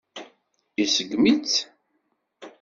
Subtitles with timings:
[0.83, 1.55] Iseggem-itt.